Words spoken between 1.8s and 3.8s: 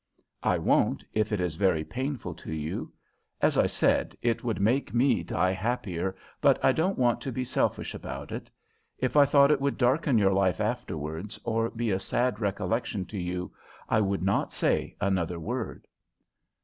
painful to you. As I